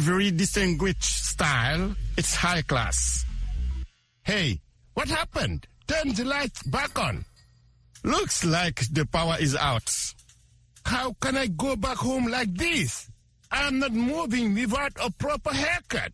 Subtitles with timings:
[0.00, 1.94] very distinguished style.
[2.16, 3.24] It's high class.
[4.22, 4.60] Hey,
[4.94, 5.66] what happened?
[5.86, 7.24] Turn the lights back on.
[8.02, 9.94] Looks like the power is out.
[10.84, 13.08] How can I go back home like this?
[13.52, 16.12] I'm not moving without a proper haircut.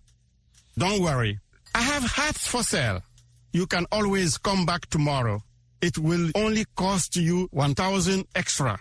[0.77, 1.39] Don't worry.
[1.75, 3.03] I have hats for sale.
[3.53, 5.43] You can always come back tomorrow.
[5.80, 8.79] It will only cost you 1000 extra.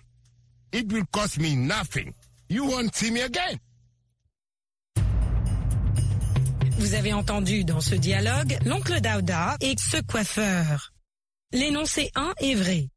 [0.71, 2.13] It will cost me nothing.
[2.49, 3.59] You won't see me again.
[6.77, 10.91] Vous avez entendu dans ce dialogue l'oncle Dauda et ce coiffeur.
[11.53, 12.89] L'énoncé 1 est vrai.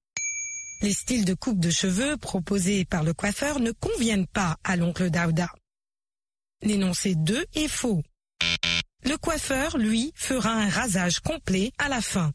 [0.83, 5.11] Les styles de coupe de cheveux proposés par le coiffeur ne conviennent pas à l'oncle
[5.11, 5.49] Dauda.
[6.63, 8.03] L'énoncé 2 est faux.
[9.05, 12.33] Le coiffeur, lui, fera un rasage complet à la fin.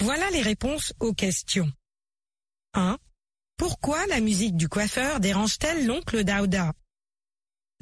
[0.00, 1.72] Voilà les réponses aux questions.
[2.74, 2.98] 1.
[3.56, 6.72] Pourquoi la musique du coiffeur dérange-t-elle l'oncle Dauda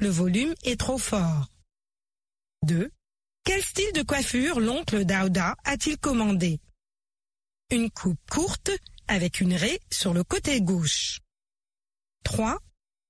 [0.01, 1.47] Le volume est trop fort.
[2.63, 2.91] 2.
[3.43, 6.59] Quel style de coiffure l'oncle Dauda a-t-il commandé?
[7.69, 8.71] Une coupe courte
[9.07, 11.19] avec une raie sur le côté gauche.
[12.23, 12.57] 3.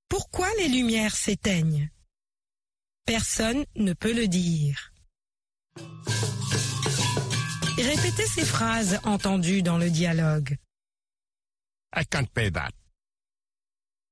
[0.09, 1.89] Pourquoi les lumières s'éteignent?
[3.05, 4.91] Personne ne peut le dire.
[7.77, 10.57] Répétez ces phrases entendues dans le dialogue.
[11.95, 12.71] I can't pay that.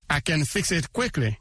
[0.09, 1.37] I can fix it quickly.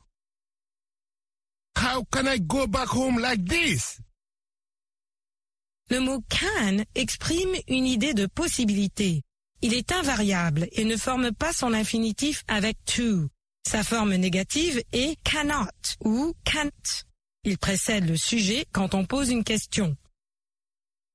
[5.91, 9.23] Le mot can exprime une idée de possibilité.
[9.63, 13.29] Il est invariable et ne forme pas son infinitif avec to.
[13.65, 17.05] Sa forme négative est cannot ou can't.
[17.45, 19.97] Il précède le sujet quand on pose une question.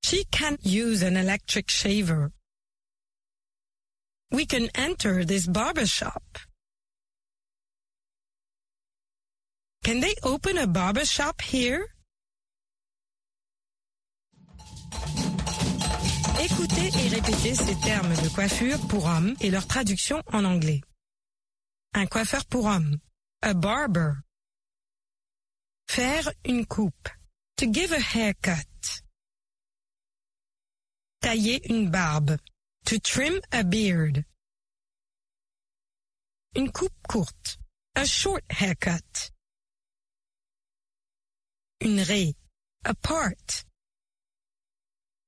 [0.06, 2.30] She can't use an electric shaver.
[4.32, 6.24] We can enter this barber shop.
[9.84, 11.86] Can they open a barber shop here?
[16.40, 20.82] Écoutez et répétez ces termes de coiffure pour hommes et leur traduction en anglais.
[21.94, 22.98] Un coiffeur pour homme.
[23.42, 24.14] A barber.
[25.90, 27.10] Faire une coupe.
[27.58, 29.04] To give a haircut.
[31.20, 32.38] Tailler une barbe.
[32.86, 34.24] To trim a beard.
[36.56, 37.58] Une coupe courte.
[37.96, 39.33] A short haircut.
[41.84, 42.34] Une raie.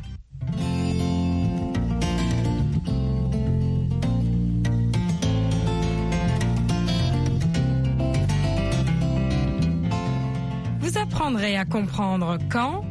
[10.81, 12.84] Vous apprendrez à comprendre quand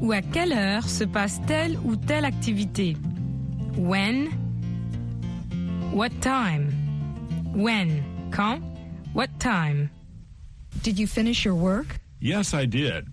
[0.00, 2.96] ou à quelle heure se passe telle ou telle activité.
[3.76, 4.28] When,
[5.92, 6.77] what time?
[7.58, 8.62] When, quand,
[9.14, 9.90] what time.
[10.82, 11.98] Did you finish your work?
[12.20, 13.08] Yes, I did.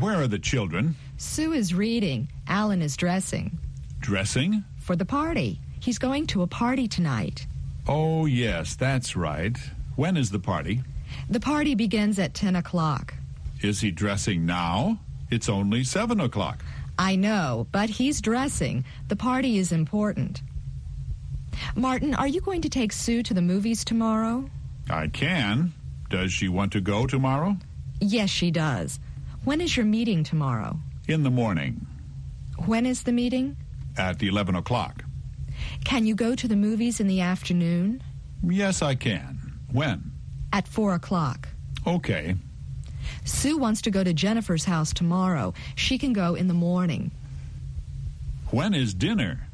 [0.00, 0.96] Where are the children?
[1.18, 2.28] Sue is reading.
[2.48, 3.60] Alan is dressing.
[4.00, 4.64] Dressing?
[4.80, 5.60] For the party.
[5.78, 7.46] He's going to a party tonight.
[7.86, 9.56] Oh, yes, that's right.
[9.94, 10.82] When is the party?
[11.30, 13.14] The party begins at 10 o'clock.
[13.62, 14.98] Is he dressing now?
[15.30, 16.64] It's only 7 o'clock.
[16.98, 18.84] I know, but he's dressing.
[19.06, 20.42] The party is important.
[21.74, 24.48] Martin, are you going to take Sue to the movies tomorrow?
[24.88, 25.72] I can.
[26.10, 27.56] Does she want to go tomorrow?
[28.00, 29.00] Yes, she does.
[29.44, 30.78] When is your meeting tomorrow?
[31.08, 31.86] In the morning.
[32.66, 33.56] When is the meeting?
[33.96, 35.04] At 11 o'clock.
[35.84, 38.02] Can you go to the movies in the afternoon?
[38.42, 39.58] Yes, I can.
[39.72, 40.12] When?
[40.52, 41.48] At 4 o'clock.
[41.86, 42.36] Okay.
[43.24, 45.54] Sue wants to go to Jennifer's house tomorrow.
[45.74, 47.10] She can go in the morning.
[48.50, 49.48] When is dinner?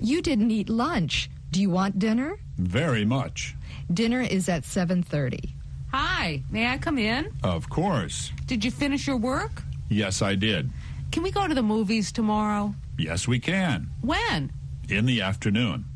[0.00, 1.30] You didn't eat lunch.
[1.50, 2.38] Do you want dinner?
[2.58, 3.54] Very much.
[3.92, 5.54] Dinner is at 7:30.
[5.92, 7.32] Hi, may I come in?
[7.42, 8.32] Of course.
[8.46, 9.62] Did you finish your work?
[9.88, 10.70] Yes, I did.
[11.10, 12.74] Can we go to the movies tomorrow?
[12.98, 13.88] Yes, we can.
[14.02, 14.52] When?
[14.90, 15.86] In the afternoon.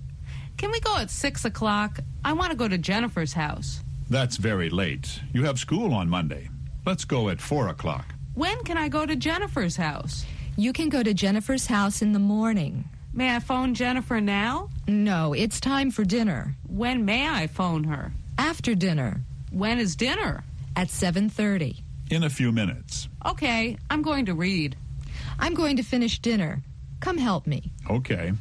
[0.57, 1.99] Can we go at 6 o'clock?
[2.25, 3.83] I want to go to Jennifer's house.
[4.09, 5.21] That's very late.
[5.35, 6.49] You have school on Monday.
[6.87, 8.15] Let's go at 4 o'clock.
[8.35, 10.25] When can I go to Jennifer's house?
[10.57, 12.89] You can go to Jennifer's house in the morning.
[13.15, 14.71] May I phone Jennifer now?
[14.89, 16.55] No, it's time for dinner.
[16.67, 18.13] When may I phone her?
[18.39, 19.21] After dinner
[19.51, 20.43] When is dinner?
[20.75, 21.83] at 7:30.
[22.11, 23.09] In a few minutes.
[23.27, 24.75] Okay, I'm going to read.
[25.39, 26.63] I'm going to finish dinner.
[27.01, 27.71] Come help me.
[27.91, 28.33] Okay.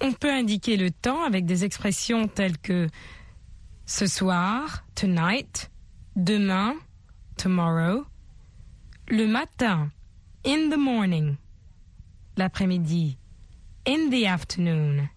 [0.00, 2.88] On peut indiquer le temps avec des expressions telles que
[3.86, 5.70] ce soir, tonight,
[6.16, 6.74] demain,
[7.36, 8.06] tomorrow,
[9.10, 9.92] le matin,
[10.44, 11.38] in the morning,
[12.36, 13.16] l'après-midi,
[13.86, 15.10] in the afternoon,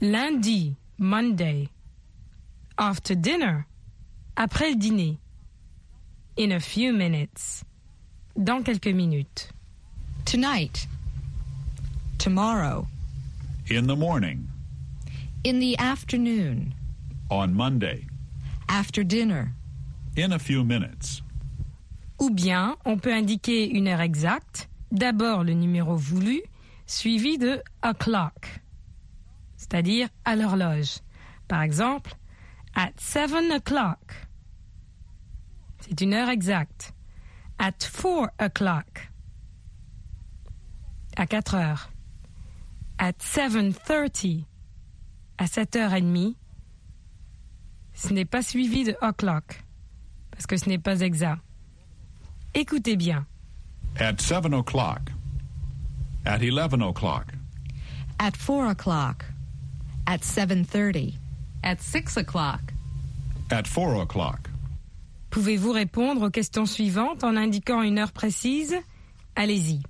[0.00, 1.68] lundi, Monday,
[2.78, 3.66] after dinner,
[4.36, 5.18] après le dîner,
[6.36, 7.64] in a few minutes,
[8.36, 9.48] dans quelques minutes.
[10.24, 10.86] Tonight.
[12.18, 12.88] Tomorrow.
[13.70, 14.48] In the morning.
[15.44, 16.74] In the afternoon.
[17.30, 18.06] On Monday.
[18.68, 19.52] After dinner.
[20.16, 21.22] In a few minutes.
[22.24, 26.40] Ou bien, on peut indiquer une heure exacte, d'abord le numéro voulu,
[26.86, 28.62] suivi de o'clock,
[29.58, 31.00] c'est-à-dire à l'horloge.
[31.48, 32.14] Par exemple,
[32.74, 34.26] at seven o'clock.
[35.80, 36.94] C'est une heure exacte.
[37.58, 39.12] At four o'clock.
[41.18, 41.90] À 4 heures.
[42.96, 44.46] At 7.30.
[45.36, 46.38] À 7 heures et demie.
[47.92, 49.62] Ce n'est pas suivi de o'clock,
[50.30, 51.42] parce que ce n'est pas exact.
[52.54, 53.26] Écoutez bien.
[53.98, 55.10] At 7 o'clock.
[56.24, 57.32] At 11 o'clock.
[58.18, 59.24] At 4 o'clock.
[60.06, 61.14] At 7:30.
[61.64, 62.72] At 6 o'clock.
[63.50, 64.48] At 4 o'clock.
[65.30, 68.76] Pouvez-vous répondre aux questions suivantes en indiquant une heure précise?
[69.34, 69.80] Allez-y.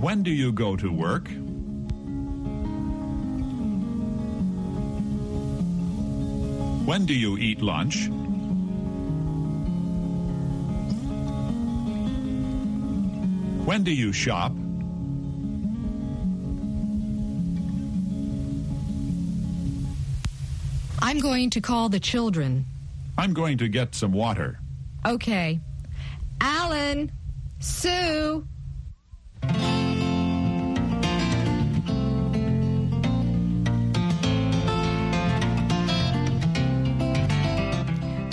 [0.00, 1.28] When do you go to work?
[6.90, 8.08] When do you eat lunch?
[13.64, 14.50] When do you shop?
[21.00, 22.64] I'm going to call the children.
[23.16, 24.58] I'm going to get some water.
[25.06, 25.60] Okay.
[26.40, 27.12] Alan.
[27.60, 28.44] Sue.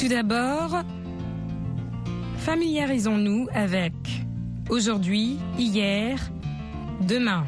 [0.07, 0.83] Tout d'abord,
[2.37, 3.91] familiarisons-nous avec
[4.69, 6.17] aujourd'hui, hier,
[7.01, 7.43] demain.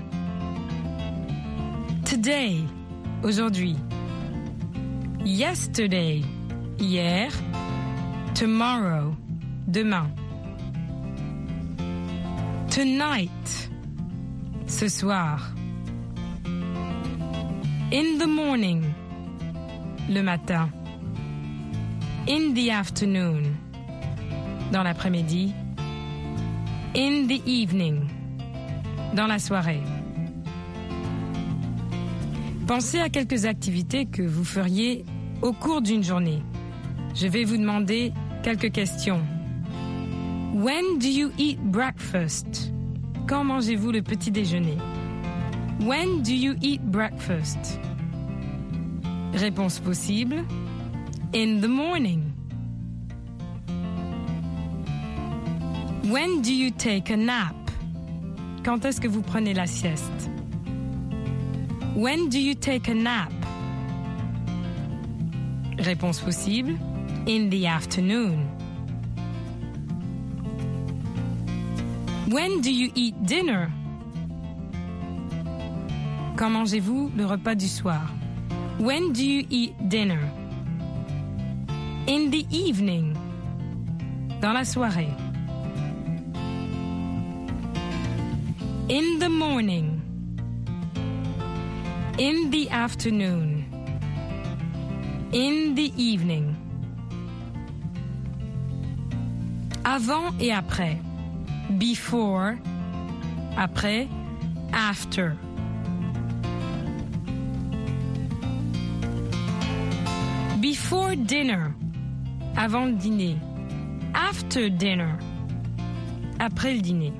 [2.03, 2.57] Today,
[3.23, 3.77] aujourd'hui.
[5.23, 6.21] Yesterday,
[6.79, 7.31] hier.
[8.35, 9.15] Tomorrow,
[9.65, 10.11] demain.
[12.69, 13.69] Tonight,
[14.67, 15.49] ce soir.
[17.93, 18.83] In the morning,
[20.09, 20.69] le matin.
[22.31, 23.57] In the afternoon,
[24.71, 25.51] dans l'après-midi.
[26.95, 28.07] In the evening,
[29.15, 29.81] dans la soirée.
[32.67, 35.05] Pensez à quelques activités que vous feriez
[35.41, 36.43] au cours d'une journée.
[37.15, 39.21] Je vais vous demander quelques questions.
[40.53, 42.71] When do you eat breakfast?
[43.27, 44.77] Quand mangez-vous le petit déjeuner?
[45.81, 47.79] When do you eat breakfast?
[49.33, 50.45] Réponse possible.
[51.31, 52.33] In the morning.
[56.09, 57.53] When do you take a nap?
[58.63, 60.27] Quand est-ce que vous prenez la sieste?
[61.93, 63.31] When do you take a nap?
[65.77, 66.75] Réponse possible.
[67.27, 68.49] In the afternoon.
[72.29, 73.71] When do you eat dinner?
[76.37, 78.09] Quand mangez-vous le repas du soir?
[78.79, 80.19] When do you eat dinner?
[82.09, 83.13] In the evening.
[84.41, 85.13] Dans la soirée.
[88.89, 90.01] In the morning.
[92.17, 93.63] In the afternoon.
[95.31, 96.55] In the evening.
[99.85, 100.97] Avant et après.
[101.77, 102.57] Before.
[103.55, 104.09] Après.
[104.73, 105.37] After.
[110.59, 111.75] Before dinner.
[112.55, 113.37] Avant le dîner.
[114.13, 115.13] After dinner.
[116.39, 117.13] Après le dîner.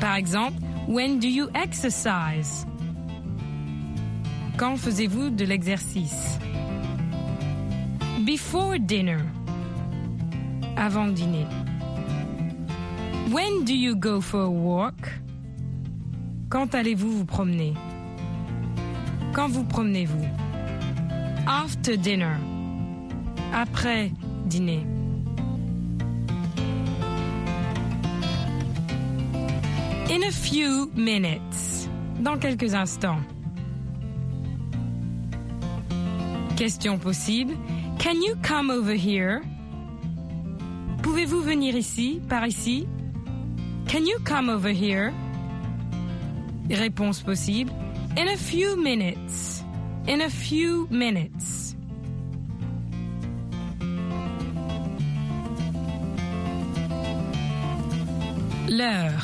[0.00, 0.56] Par exemple,
[0.88, 2.66] when do you exercise?
[4.56, 6.38] Quand faisez-vous de l'exercice?
[8.26, 9.18] Before dinner.
[10.76, 11.46] Avant le dîner.
[13.30, 15.20] When do you go for a walk?
[16.48, 17.74] Quand allez-vous vous promener?
[19.32, 20.39] Quand vous promenez-vous?
[21.52, 22.38] After dinner.
[23.52, 24.12] Après
[24.46, 24.86] dîner.
[30.08, 31.88] In a few minutes.
[32.20, 33.18] Dans quelques instants.
[36.56, 37.56] Question possible.
[37.98, 39.42] Can you come over here?
[41.02, 42.86] Pouvez-vous venir ici, par ici?
[43.88, 45.12] Can you come over here?
[46.68, 47.72] Réponse possible.
[48.16, 49.64] In a few minutes.
[50.06, 51.76] In a few minutes.
[58.68, 59.20] L'heure.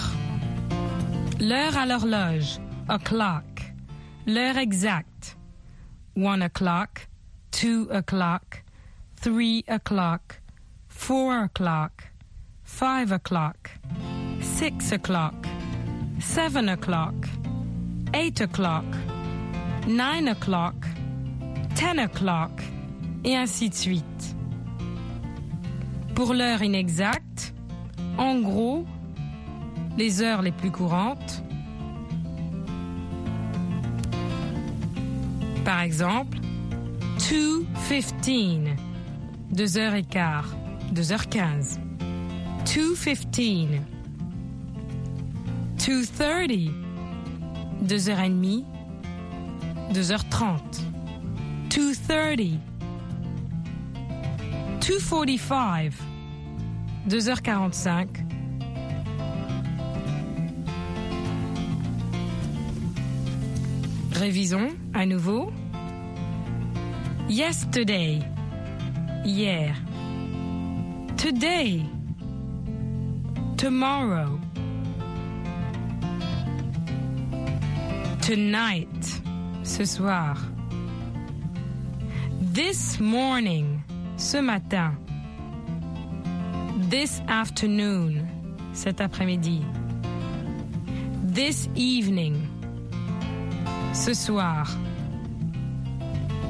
[1.39, 2.59] L'heure à l'horloge.
[2.89, 3.45] O'clock.
[4.27, 5.37] L'heure exacte.
[6.15, 7.07] One o'clock.
[7.53, 8.63] Two o'clock.
[9.17, 10.41] Three o'clock.
[10.89, 12.05] Four o'clock.
[12.65, 13.71] Five o'clock.
[14.41, 15.47] Six o'clock.
[16.21, 17.15] Seven o'clock.
[18.15, 18.85] Eight o'clock.
[19.87, 20.75] Nine o'clock.
[21.77, 22.51] Ten o'clock.
[23.25, 24.37] Et ainsi de suite.
[26.15, 27.55] Pour l'heure inexacte,
[28.19, 28.85] en gros,
[29.97, 31.43] les heures les plus courantes.
[35.65, 36.39] Par exemple,
[37.19, 38.77] 2.15,
[39.55, 40.45] 2h15,
[40.95, 41.79] 2h15.
[42.65, 43.81] 2.15.
[45.79, 46.71] 2.30,
[47.85, 48.65] 2h30,
[49.93, 50.83] 2h30.
[51.69, 52.59] 2.30.
[54.81, 55.93] 2.45,
[57.09, 58.07] 2h45.
[64.13, 65.53] Révisons à nouveau.
[67.29, 68.21] Yesterday.
[69.25, 69.75] Hier.
[71.17, 71.85] Today.
[73.57, 74.39] Tomorrow.
[78.23, 79.26] Tonight.
[79.67, 80.37] Ce soir.
[82.55, 83.83] This morning.
[84.17, 84.93] Ce matin.
[86.89, 88.29] This afternoon.
[88.73, 89.63] Cet après-midi.
[91.35, 92.37] This evening.
[93.93, 94.69] Ce soir.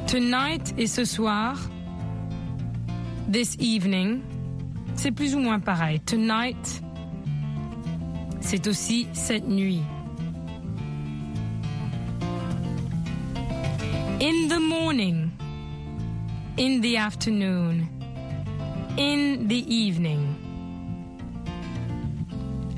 [0.06, 1.56] Tonight et ce soir.
[3.32, 4.20] This evening.
[4.94, 6.00] C'est plus ou moins pareil.
[6.00, 6.82] Tonight.
[8.40, 9.82] C'est aussi cette nuit.
[14.97, 15.31] Morning.
[16.57, 17.87] In the afternoon.
[18.97, 20.23] In the evening.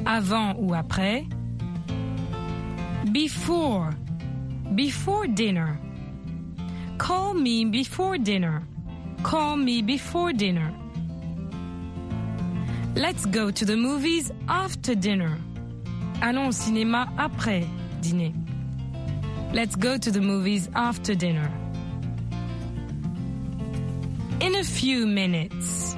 [0.05, 1.27] Avant ou après.
[3.13, 3.95] Before.
[4.75, 5.79] Before dinner.
[6.99, 8.65] Call me before dinner.
[9.23, 10.75] Call me before dinner.
[12.97, 15.39] Let's go to the movies after dinner.
[16.21, 17.65] Allons au cinéma après
[18.03, 18.35] dîner.
[19.53, 21.49] Let's go to the movies after dinner.
[24.41, 25.97] In a few minutes.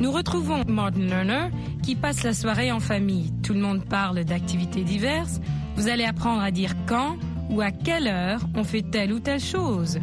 [0.00, 1.50] Nous retrouvons Martin Lerner
[1.82, 3.32] qui passe la soirée en famille.
[3.42, 5.40] Tout le monde parle d'activités diverses.
[5.76, 7.16] Vous allez apprendre à dire quand
[7.50, 9.98] ou à quelle heure on fait telle ou telle chose.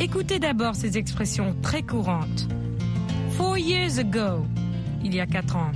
[0.00, 2.46] Écoutez d'abord ces expressions très courantes.
[3.30, 4.44] Four years ago,
[5.02, 5.72] il y a quatre ans.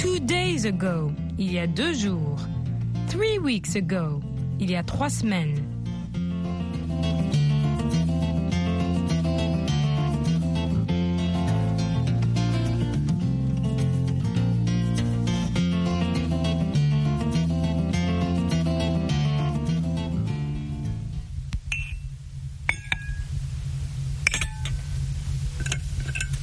[0.00, 2.38] Two days ago, il y a deux jours.
[3.08, 4.22] Three weeks ago,
[4.58, 5.60] il y a trois semaines.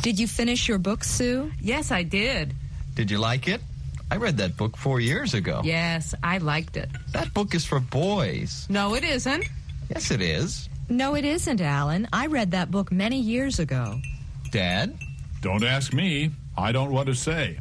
[0.04, 1.52] Did you finish your book, Sue?
[1.60, 2.54] Yes, I did.
[2.98, 3.62] Did you like it?
[4.10, 5.62] I read that book four years ago.
[5.64, 6.90] Yes, I liked it.
[7.12, 8.66] That book is for boys.
[8.72, 9.46] No, it isn't.
[9.92, 10.68] Yes, it is.
[10.90, 12.08] No, it isn't, Alan.
[12.12, 14.02] I read that book many years ago.
[14.50, 14.98] Dad?
[15.42, 16.32] Don't ask me.
[16.58, 17.60] I don't want to say.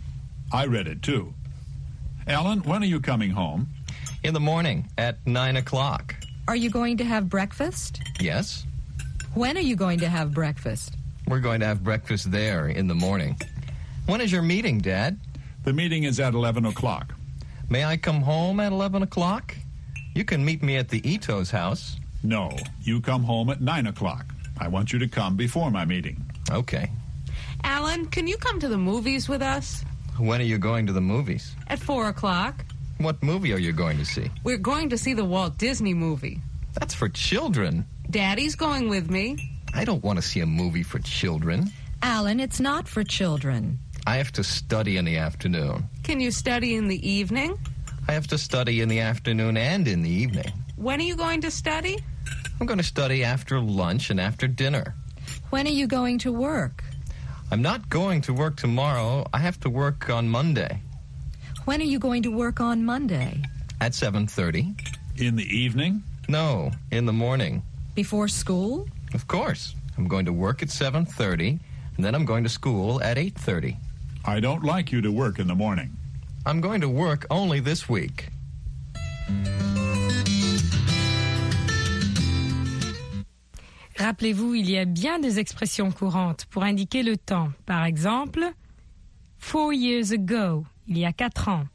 [0.50, 1.34] I read it too.
[2.26, 3.68] Ellen, when are you coming home?
[4.22, 6.14] In the morning at nine o'clock.
[6.48, 8.00] Are you going to have breakfast?
[8.18, 8.64] Yes?
[9.34, 10.94] When are you going to have breakfast?
[11.28, 13.36] We're going to have breakfast there in the morning.
[14.06, 15.18] When is your meeting, Dad?
[15.66, 17.12] The meeting is at 11 o'clock.
[17.68, 19.52] May I come home at 11 o'clock?
[20.14, 21.96] You can meet me at the Ito's house.
[22.22, 24.26] No, you come home at 9 o'clock.
[24.60, 26.24] I want you to come before my meeting.
[26.52, 26.88] Okay.
[27.64, 29.84] Alan, can you come to the movies with us?
[30.18, 31.56] When are you going to the movies?
[31.66, 32.64] At 4 o'clock.
[32.98, 34.30] What movie are you going to see?
[34.44, 36.42] We're going to see the Walt Disney movie.
[36.78, 37.84] That's for children.
[38.08, 39.50] Daddy's going with me.
[39.74, 41.72] I don't want to see a movie for children.
[42.02, 43.80] Alan, it's not for children.
[44.06, 45.88] I have to study in the afternoon.
[46.04, 47.58] Can you study in the evening?
[48.08, 50.52] I have to study in the afternoon and in the evening.
[50.76, 51.98] When are you going to study?
[52.60, 54.94] I'm going to study after lunch and after dinner.
[55.50, 56.84] When are you going to work?
[57.50, 59.26] I'm not going to work tomorrow.
[59.32, 60.80] I have to work on Monday
[61.64, 63.42] When are you going to work on Monday?
[63.80, 64.74] at 7:30.
[65.18, 66.02] In the evening?
[66.28, 67.62] No, in the morning.
[67.94, 68.86] Before school?
[69.14, 69.74] Of course.
[69.98, 71.58] I'm going to work at 7:30
[71.96, 73.76] and then I'm going to school at 8:30.
[74.28, 75.96] I don't like you to work in the morning.
[76.44, 78.28] I'm going to work only this week.
[83.96, 87.52] Rappelez-vous, il y a bien des expressions courantes pour indiquer le temps.
[87.66, 88.52] Par exemple,
[89.38, 91.68] four years ago, il y a quatre ans.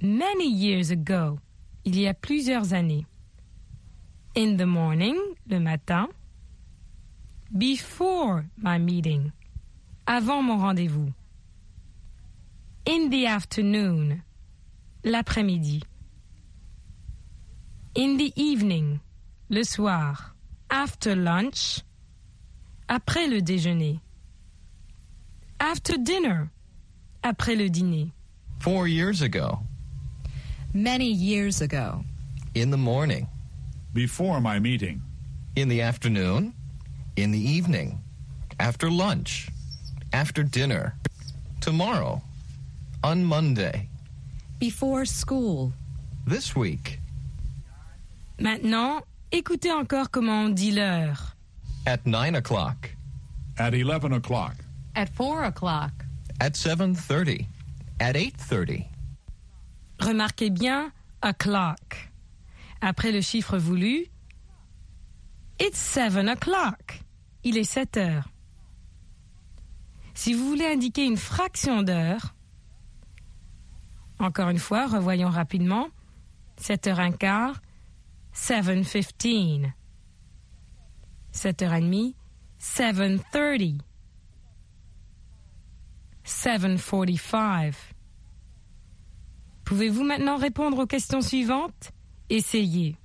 [0.00, 1.40] Many years ago,
[1.84, 3.06] il y a plusieurs années.
[4.36, 5.16] In the morning,
[5.48, 6.08] le matin.
[7.50, 9.32] Before my meeting,
[10.06, 11.12] avant mon rendez-vous.
[12.86, 14.22] In the afternoon,
[15.04, 15.82] l'après-midi.
[17.94, 19.00] In the evening,
[19.48, 20.32] le soir.
[20.70, 21.82] After lunch,
[22.88, 24.00] après le déjeuner.
[25.58, 26.50] After dinner,
[27.24, 28.12] après le dîner.
[28.60, 29.60] 4 years ago,
[30.74, 32.04] Many years ago.
[32.54, 33.28] in the morning,
[33.92, 35.02] Before my meeting.
[35.56, 36.52] in the afternoon,
[37.16, 37.98] in the evening,
[38.60, 39.48] after lunch,
[40.12, 40.94] after dinner,
[41.60, 42.20] tomorrow,
[43.02, 43.88] on Monday,
[44.58, 45.72] Before school.
[46.26, 46.98] this week,
[48.38, 49.00] Maintenant,
[49.32, 51.34] écoutez encore comment on dit l'heure.
[51.86, 52.94] at 9 o'clock,
[53.58, 54.54] At 11 o'clock.
[54.94, 55.92] At 4 o'clock.
[56.40, 57.46] at 7:30,
[58.00, 58.84] at 8:30.
[60.00, 62.10] Remarquez bien o'clock.
[62.82, 64.06] Après le chiffre voulu,
[65.58, 67.00] it's seven o'clock.
[67.44, 68.28] Il est 7 heures.
[70.14, 72.34] Si vous voulez indiquer une fraction d'heure,
[74.18, 75.88] encore une fois, revoyons rapidement,
[76.56, 77.60] 7 heures un quart,
[78.34, 79.72] 7.15.
[81.32, 82.16] 7 heures et demie,
[82.60, 83.80] 7.30.
[86.24, 87.74] 7.45.
[89.64, 91.92] Pouvez-vous maintenant répondre aux questions suivantes?
[92.30, 92.96] Essayez.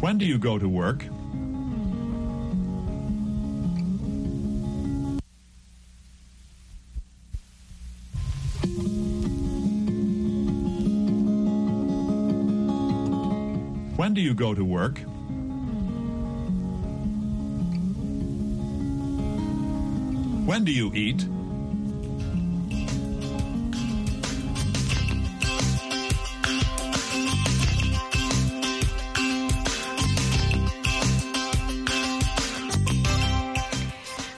[0.00, 1.06] When do you go to work?
[13.96, 14.98] When do you go to work?
[20.46, 21.26] When do you eat?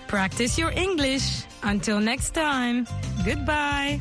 [0.06, 1.42] Practice your English.
[1.62, 2.86] Until next time.
[3.24, 4.00] Goodbye.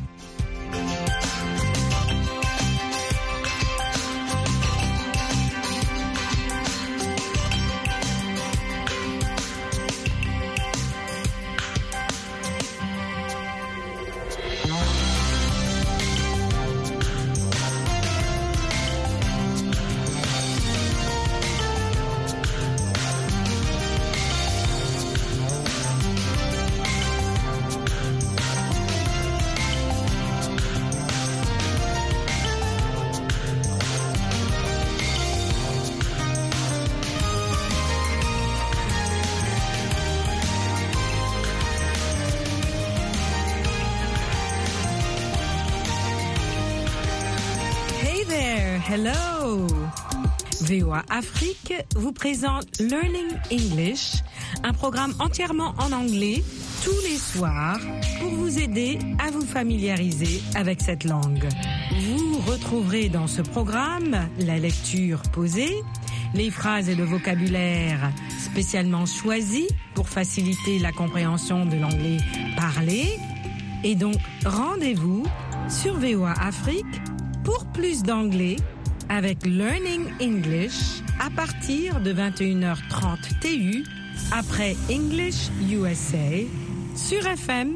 [50.68, 54.16] VOA Afrique vous présente Learning English,
[54.62, 56.42] un programme entièrement en anglais
[56.84, 57.80] tous les soirs
[58.20, 61.48] pour vous aider à vous familiariser avec cette langue.
[62.00, 65.74] Vous retrouverez dans ce programme la lecture posée,
[66.34, 72.18] les phrases et le vocabulaire spécialement choisis pour faciliter la compréhension de l'anglais
[72.58, 73.06] parlé.
[73.84, 75.24] Et donc, rendez-vous
[75.70, 76.84] sur VOA Afrique
[77.42, 78.56] pour plus d'anglais
[79.08, 83.84] avec Learning English à partir de 21h30 TU
[84.32, 86.46] après English USA
[86.94, 87.66] sur FM